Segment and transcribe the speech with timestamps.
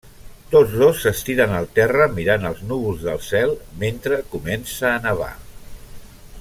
[0.53, 3.55] Tots dos s'estiren al terra mirant els núvols del cel
[3.85, 5.33] mentre comença a nevar.